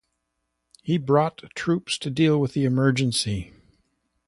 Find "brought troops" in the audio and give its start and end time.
0.97-1.99